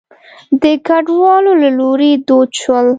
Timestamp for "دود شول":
2.27-2.87